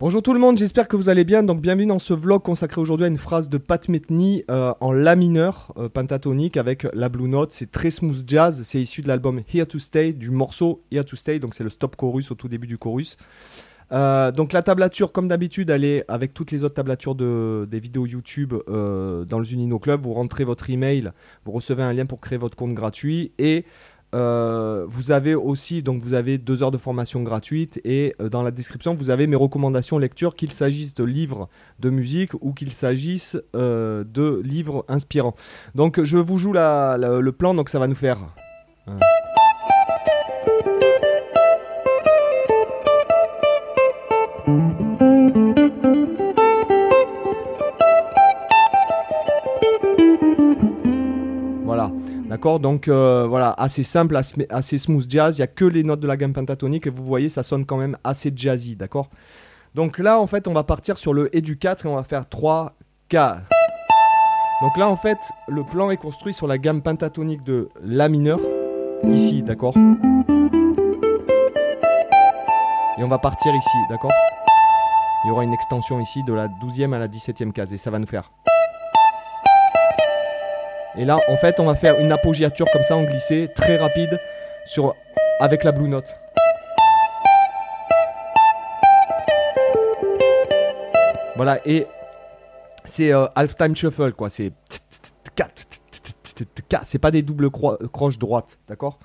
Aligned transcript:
Bonjour 0.00 0.22
tout 0.22 0.32
le 0.32 0.40
monde, 0.40 0.56
j'espère 0.56 0.88
que 0.88 0.96
vous 0.96 1.10
allez 1.10 1.24
bien. 1.24 1.42
Donc 1.42 1.60
bienvenue 1.60 1.84
dans 1.84 1.98
ce 1.98 2.14
vlog 2.14 2.40
consacré 2.40 2.80
aujourd'hui 2.80 3.04
à 3.04 3.08
une 3.08 3.18
phrase 3.18 3.50
de 3.50 3.58
Pat 3.58 3.86
Metheny 3.86 4.44
euh, 4.50 4.72
en 4.80 4.92
La 4.92 5.14
mineur 5.14 5.74
euh, 5.76 5.90
pentatonique 5.90 6.56
avec 6.56 6.86
la 6.94 7.10
Blue 7.10 7.28
Note. 7.28 7.52
C'est 7.52 7.70
très 7.70 7.90
smooth 7.90 8.24
jazz, 8.26 8.62
c'est 8.64 8.80
issu 8.80 9.02
de 9.02 9.08
l'album 9.08 9.42
Here 9.52 9.66
to 9.66 9.78
Stay, 9.78 10.14
du 10.14 10.30
morceau 10.30 10.82
Here 10.90 11.04
to 11.04 11.16
Stay, 11.16 11.38
donc 11.38 11.54
c'est 11.54 11.64
le 11.64 11.68
stop 11.68 11.96
chorus 11.96 12.30
au 12.30 12.34
tout 12.34 12.48
début 12.48 12.66
du 12.66 12.78
chorus. 12.78 13.18
Euh, 13.92 14.32
donc 14.32 14.54
la 14.54 14.62
tablature, 14.62 15.12
comme 15.12 15.28
d'habitude, 15.28 15.68
elle 15.68 15.84
est 15.84 16.06
avec 16.08 16.32
toutes 16.32 16.50
les 16.50 16.64
autres 16.64 16.76
tablatures 16.76 17.14
de, 17.14 17.68
des 17.70 17.78
vidéos 17.78 18.06
YouTube 18.06 18.54
dans 18.66 19.38
le 19.38 19.44
Zunino 19.44 19.78
Club. 19.78 20.00
Vous 20.00 20.14
rentrez 20.14 20.44
votre 20.44 20.70
email, 20.70 21.12
vous 21.44 21.52
recevez 21.52 21.82
un 21.82 21.92
lien 21.92 22.06
pour 22.06 22.20
créer 22.20 22.38
votre 22.38 22.56
compte 22.56 22.72
gratuit 22.72 23.32
et 23.38 23.66
euh, 24.14 24.86
vous 24.88 25.12
avez 25.12 25.34
aussi 25.34 25.82
donc 25.82 26.02
vous 26.02 26.14
avez 26.14 26.38
deux 26.38 26.62
heures 26.62 26.72
de 26.72 26.78
formation 26.78 27.22
gratuite 27.22 27.80
et 27.84 28.14
euh, 28.20 28.28
dans 28.28 28.42
la 28.42 28.50
description 28.50 28.94
vous 28.94 29.10
avez 29.10 29.28
mes 29.28 29.36
recommandations 29.36 29.98
lecture 29.98 30.34
qu'il 30.34 30.50
s'agisse 30.50 30.94
de 30.94 31.04
livres 31.04 31.48
de 31.78 31.90
musique 31.90 32.32
ou 32.40 32.52
qu'il 32.52 32.72
s'agisse 32.72 33.38
euh, 33.54 34.02
de 34.04 34.40
livres 34.44 34.84
inspirants. 34.88 35.34
Donc 35.74 36.02
je 36.02 36.16
vous 36.16 36.38
joue 36.38 36.52
le 36.52 37.30
plan 37.30 37.54
donc 37.54 37.68
ça 37.68 37.78
va 37.78 37.86
nous 37.86 37.94
faire. 37.94 38.18
D'accord 52.40 52.58
Donc 52.58 52.88
euh, 52.88 53.26
voilà, 53.28 53.50
assez 53.58 53.82
simple, 53.82 54.18
assez 54.48 54.78
smooth 54.78 55.04
jazz. 55.06 55.36
Il 55.36 55.40
n'y 55.40 55.44
a 55.44 55.46
que 55.46 55.66
les 55.66 55.84
notes 55.84 56.00
de 56.00 56.06
la 56.06 56.16
gamme 56.16 56.32
pentatonique 56.32 56.86
et 56.86 56.90
vous 56.90 57.04
voyez, 57.04 57.28
ça 57.28 57.42
sonne 57.42 57.66
quand 57.66 57.76
même 57.76 57.98
assez 58.02 58.32
jazzy. 58.34 58.76
D'accord 58.76 59.10
Donc 59.74 59.98
là, 59.98 60.18
en 60.18 60.26
fait, 60.26 60.48
on 60.48 60.54
va 60.54 60.64
partir 60.64 60.96
sur 60.96 61.12
le 61.12 61.36
Et 61.36 61.42
du 61.42 61.58
4 61.58 61.84
et 61.84 61.88
on 61.90 61.96
va 61.96 62.02
faire 62.02 62.26
3, 62.26 62.76
4. 63.10 63.42
Donc 64.62 64.74
là, 64.78 64.88
en 64.88 64.96
fait, 64.96 65.18
le 65.48 65.64
plan 65.64 65.90
est 65.90 65.98
construit 65.98 66.32
sur 66.32 66.46
la 66.46 66.56
gamme 66.56 66.80
pentatonique 66.80 67.44
de 67.44 67.68
La 67.84 68.08
mineur, 68.08 68.40
ici, 69.04 69.42
d'accord 69.42 69.76
Et 72.96 73.04
on 73.04 73.08
va 73.08 73.18
partir 73.18 73.54
ici, 73.54 73.76
d'accord 73.90 74.12
Il 75.26 75.28
y 75.28 75.30
aura 75.30 75.44
une 75.44 75.52
extension 75.52 76.00
ici 76.00 76.24
de 76.24 76.32
la 76.32 76.48
12e 76.48 76.94
à 76.94 76.98
la 76.98 77.08
17e 77.08 77.52
case 77.52 77.74
et 77.74 77.76
ça 77.76 77.90
va 77.90 77.98
nous 77.98 78.06
faire. 78.06 78.30
Et 80.98 81.04
là, 81.04 81.18
en 81.28 81.36
fait, 81.36 81.60
on 81.60 81.66
va 81.66 81.74
faire 81.74 81.98
une 82.00 82.10
apogéature 82.10 82.66
comme 82.72 82.82
ça 82.82 82.96
en 82.96 83.04
glissé, 83.04 83.48
très 83.54 83.76
rapide, 83.76 84.18
sur, 84.64 84.96
avec 85.38 85.64
la 85.64 85.72
blue 85.72 85.88
note. 85.88 86.14
Voilà, 91.36 91.58
et 91.64 91.86
c'est 92.84 93.12
euh, 93.12 93.26
half-time 93.34 93.74
shuffle, 93.76 94.12
quoi. 94.12 94.28
C'est. 94.30 94.52
C'est 96.82 96.98
pas 96.98 97.10
des 97.10 97.22
doubles 97.22 97.50
croches 97.50 98.18
droites, 98.18 98.58
d'accord? 98.68 98.98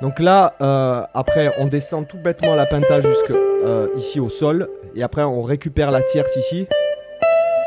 Donc 0.00 0.18
là, 0.18 0.54
euh, 0.60 1.02
après, 1.14 1.54
on 1.58 1.66
descend 1.66 2.08
tout 2.08 2.18
bêtement 2.18 2.54
la 2.54 2.66
penta 2.66 3.00
jusque 3.00 3.30
euh, 3.30 3.88
ici 3.96 4.18
au 4.18 4.30
sol. 4.30 4.68
Et 4.94 5.02
après, 5.02 5.22
on 5.22 5.42
récupère 5.42 5.90
la 5.90 6.02
tierce 6.02 6.36
ici. 6.36 6.66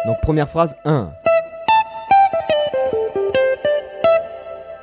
Donc 0.06 0.20
première 0.22 0.50
phrase, 0.50 0.76
1. 0.84 1.12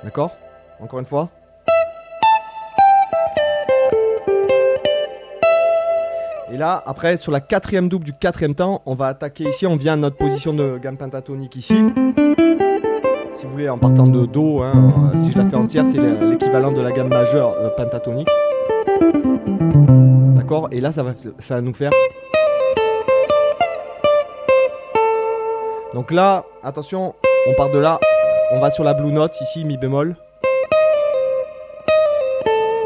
D'accord 0.03 0.37
Encore 0.81 0.99
une 0.99 1.05
fois. 1.05 1.29
Et 6.53 6.57
là, 6.57 6.83
après, 6.87 7.17
sur 7.17 7.31
la 7.33 7.41
quatrième 7.41 7.89
double 7.89 8.05
du 8.05 8.12
quatrième 8.12 8.55
temps, 8.55 8.83
on 8.87 8.94
va 8.94 9.09
attaquer 9.09 9.44
ici. 9.44 9.67
On 9.67 9.77
vient 9.77 9.93
à 9.93 9.97
notre 9.97 10.17
position 10.17 10.55
de 10.55 10.78
gamme 10.78 10.97
pentatonique 10.97 11.55
ici. 11.55 11.77
Si 13.34 13.47
vous 13.47 13.53
voulez, 13.53 13.69
en 13.69 13.78
partant 13.78 14.06
de 14.06 14.27
Do, 14.27 14.62
hein, 14.62 15.12
si 15.17 15.33
je 15.33 15.39
la 15.39 15.47
fais 15.47 15.56
entière, 15.56 15.87
c'est 15.87 15.99
l'équivalent 15.99 16.73
de 16.73 16.81
la 16.81 16.93
gamme 16.93 17.09
majeure 17.09 17.56
euh, 17.59 17.69
pentatonique. 17.77 18.28
D'accord 20.37 20.69
Et 20.73 20.81
là, 20.81 20.93
ça 20.93 21.03
va, 21.03 21.12
ça 21.15 21.56
va 21.56 21.61
nous 21.61 21.75
faire 21.75 21.93
Donc 25.93 26.12
là, 26.12 26.45
attention, 26.62 27.17
on 27.49 27.55
part 27.55 27.71
de 27.71 27.78
là. 27.78 27.99
On 28.53 28.61
va 28.61 28.71
sur 28.71 28.84
la 28.84 28.95
blue 28.95 29.11
note 29.11 29.41
ici, 29.41 29.65
mi 29.65 29.77
bémol. 29.77 30.15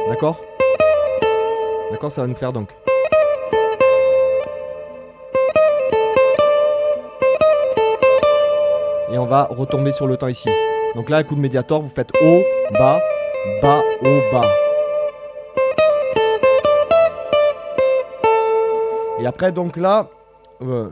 D'accord? 0.09 0.41
D'accord, 1.91 2.11
ça 2.11 2.23
va 2.23 2.27
nous 2.27 2.35
faire 2.35 2.53
donc. 2.53 2.71
Et 9.13 9.19
on 9.19 9.27
va 9.27 9.49
retomber 9.51 9.93
sur 9.93 10.07
le 10.07 10.17
temps 10.17 10.29
ici. 10.29 10.49
Donc 10.95 11.11
là, 11.11 11.23
coup 11.25 11.35
de 11.35 11.41
médiator, 11.41 11.83
vous 11.83 11.93
faites 11.95 12.11
haut, 12.23 12.43
bas, 12.73 13.01
bas, 13.61 13.83
haut, 14.03 14.21
bas. 14.33 14.49
Et 19.21 19.27
après, 19.27 19.53
donc 19.53 19.77
là, 19.77 20.07
euh, 20.63 20.89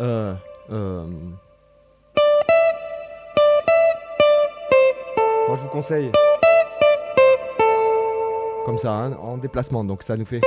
euh, 0.00 0.34
moi, 0.68 1.06
je 5.56 5.62
vous 5.62 5.68
conseille 5.68 6.10
comme 8.64 8.78
ça, 8.78 8.92
hein, 8.92 9.16
en 9.20 9.36
déplacement. 9.38 9.84
Donc, 9.84 10.02
ça 10.02 10.16
nous 10.16 10.24
fait. 10.24 10.40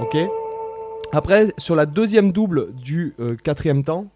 Ok. 0.00 0.16
Après, 1.12 1.52
sur 1.58 1.76
la 1.76 1.86
deuxième 1.86 2.32
double 2.32 2.72
du 2.74 3.14
euh, 3.20 3.36
quatrième 3.36 3.84
temps. 3.84 4.06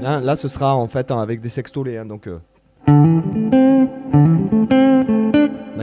Là, 0.00 0.36
ce 0.36 0.46
sera 0.48 0.76
en 0.76 0.86
fait 0.86 1.10
hein, 1.10 1.18
avec 1.20 1.40
des 1.40 1.48
sextolés. 1.48 1.98
Hein, 1.98 2.06
donc. 2.06 2.28
Euh. 2.28 3.71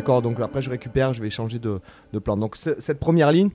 Donc 0.10 0.40
après 0.40 0.62
je 0.62 0.70
récupère, 0.70 1.14
je 1.14 1.22
vais 1.22 1.30
changer 1.30 1.60
de, 1.60 1.80
plan. 2.20 2.36
Donc 2.36 2.58
cette 2.58 3.00
première 3.00 3.32
ligne. 3.32 3.52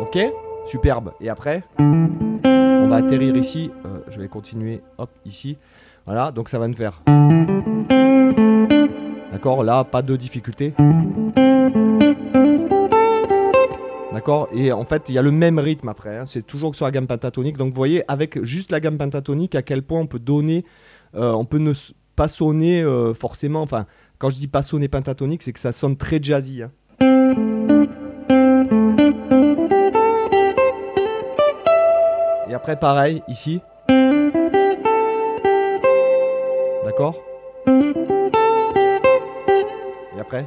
Ok, 0.00 0.18
superbe. 0.64 1.12
Et 1.20 1.28
après, 1.28 1.64
on 1.78 2.86
va 2.88 2.96
atterrir 2.96 3.36
ici. 3.36 3.70
Euh, 3.84 3.98
je 4.08 4.20
vais 4.20 4.28
continuer, 4.28 4.80
hop, 4.96 5.10
ici. 5.26 5.58
Voilà, 6.06 6.30
donc 6.30 6.48
ça 6.48 6.58
va 6.58 6.68
nous 6.68 6.76
faire. 6.76 7.02
D'accord, 9.32 9.64
là, 9.64 9.84
pas 9.84 10.00
de 10.00 10.16
difficulté. 10.16 10.72
D'accord 14.18 14.48
Et 14.52 14.72
en 14.72 14.84
fait, 14.84 15.04
il 15.08 15.14
y 15.14 15.18
a 15.18 15.22
le 15.22 15.30
même 15.30 15.60
rythme 15.60 15.88
après. 15.88 16.18
Hein. 16.18 16.26
C'est 16.26 16.44
toujours 16.44 16.74
sur 16.74 16.84
la 16.84 16.90
gamme 16.90 17.06
pentatonique. 17.06 17.56
Donc 17.56 17.68
vous 17.68 17.76
voyez, 17.76 18.02
avec 18.10 18.42
juste 18.42 18.72
la 18.72 18.80
gamme 18.80 18.98
pentatonique, 18.98 19.54
à 19.54 19.62
quel 19.62 19.80
point 19.84 20.00
on 20.00 20.08
peut 20.08 20.18
donner, 20.18 20.64
euh, 21.14 21.30
on 21.30 21.44
peut 21.44 21.58
ne 21.58 21.72
pas 22.16 22.26
sonner 22.26 22.82
euh, 22.82 23.14
forcément. 23.14 23.62
Enfin, 23.62 23.86
quand 24.18 24.30
je 24.30 24.34
dis 24.38 24.48
pas 24.48 24.64
sonner 24.64 24.88
pentatonique, 24.88 25.44
c'est 25.44 25.52
que 25.52 25.60
ça 25.60 25.70
sonne 25.70 25.96
très 25.96 26.20
jazzy. 26.20 26.64
Hein. 26.64 26.72
Et 32.50 32.54
après, 32.54 32.76
pareil, 32.76 33.22
ici. 33.28 33.60
D'accord 36.84 37.22
Et 40.16 40.20
après 40.20 40.44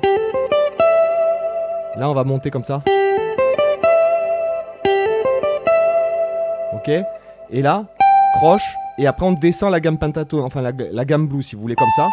Là, 1.95 2.09
on 2.09 2.13
va 2.13 2.25
monter 2.25 2.51
comme 2.51 2.65
ça. 2.65 2.83
Et 6.87 7.61
là, 7.61 7.85
croche, 8.35 8.63
et 8.97 9.05
après 9.05 9.25
on 9.25 9.33
descend 9.33 9.71
la 9.71 9.79
gamme 9.79 9.97
pentato, 9.97 10.41
enfin 10.41 10.61
la, 10.61 11.05
gamme 11.05 11.27
blue 11.27 11.43
si 11.43 11.55
vous 11.55 11.61
voulez 11.61 11.75
comme 11.75 11.87
ça. 11.95 12.07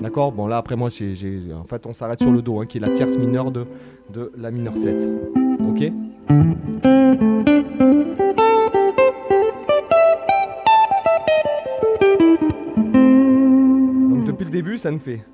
D'accord? 0.00 0.32
Bon 0.32 0.46
là 0.46 0.58
après 0.58 0.76
moi 0.76 0.90
j'ai, 0.90 1.38
en 1.52 1.64
fait 1.64 1.86
on 1.86 1.92
s'arrête 1.92 2.20
sur 2.20 2.30
le 2.30 2.40
Do 2.40 2.60
hein, 2.60 2.66
qui 2.66 2.78
est 2.78 2.80
la 2.80 2.90
tierce 2.90 3.16
mineure 3.16 3.50
de, 3.50 3.66
de 4.10 4.30
la 4.36 4.52
mineure 4.52 4.76
7. 4.76 5.08
Ok? 5.68 5.90
Début, 14.84 15.24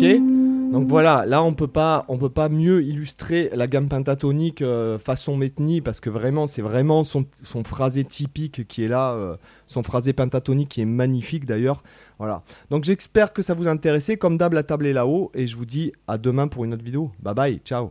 Donc 0.00 0.86
voilà, 0.86 1.24
là 1.26 1.42
on 1.42 1.52
peut 1.52 1.66
pas, 1.66 2.04
on 2.08 2.16
peut 2.16 2.30
pas 2.30 2.48
mieux 2.48 2.82
illustrer 2.82 3.50
la 3.52 3.66
gamme 3.66 3.88
pentatonique 3.88 4.62
euh, 4.62 4.98
façon 4.98 5.36
Metni 5.36 5.80
parce 5.80 5.98
que 5.98 6.10
vraiment 6.10 6.46
c'est 6.46 6.62
vraiment 6.62 7.02
son, 7.02 7.26
son, 7.42 7.64
phrasé 7.64 8.04
typique 8.04 8.68
qui 8.68 8.84
est 8.84 8.88
là, 8.88 9.12
euh, 9.14 9.36
son 9.66 9.82
phrasé 9.82 10.12
pentatonique 10.12 10.68
qui 10.68 10.80
est 10.80 10.86
magnifique 10.86 11.44
d'ailleurs. 11.44 11.82
Voilà. 12.18 12.42
Donc 12.70 12.84
j'espère 12.84 13.32
que 13.32 13.42
ça 13.42 13.54
vous 13.54 13.66
a 13.66 13.70
intéressé. 13.70 14.16
Comme 14.16 14.38
d'hab, 14.38 14.52
la 14.52 14.62
table 14.62 14.86
est 14.86 14.92
là-haut 14.92 15.32
et 15.34 15.48
je 15.48 15.56
vous 15.56 15.66
dis 15.66 15.92
à 16.06 16.18
demain 16.18 16.46
pour 16.46 16.64
une 16.64 16.72
autre 16.72 16.84
vidéo. 16.84 17.10
Bye 17.20 17.34
bye, 17.34 17.60
ciao. 17.64 17.90